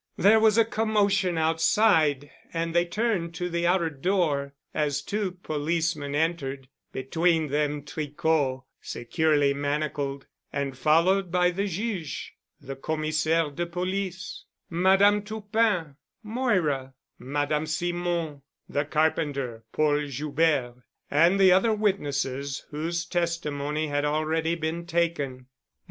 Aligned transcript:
There 0.17 0.39
was 0.39 0.57
a 0.57 0.65
commotion 0.65 1.37
outside 1.37 2.31
and 2.51 2.73
they 2.73 2.85
turned 2.85 3.35
to 3.35 3.49
the 3.51 3.67
outer 3.67 3.91
door, 3.91 4.55
as 4.73 4.99
two 5.03 5.33
policemen 5.43 6.15
entered, 6.15 6.67
between 6.91 7.49
them 7.49 7.83
Tricot, 7.83 8.63
securely 8.81 9.53
manacled, 9.53 10.25
and 10.51 10.75
followed 10.75 11.31
by 11.31 11.51
the 11.51 11.67
Juge, 11.67 12.33
the 12.59 12.75
Commissaire 12.75 13.51
de 13.51 13.67
Police, 13.67 14.45
Madame 14.71 15.21
Toupin, 15.21 15.97
Moira, 16.23 16.95
Madame 17.19 17.67
Simon, 17.67 18.41
the 18.67 18.85
carpenter, 18.85 19.65
Paul 19.71 20.07
Joubert, 20.07 20.77
and 21.11 21.39
the 21.39 21.51
other 21.51 21.75
witnesses 21.75 22.65
whose 22.71 23.05
testimony 23.05 23.85
had 23.85 24.03
already 24.05 24.55
been 24.55 24.87
taken. 24.87 25.45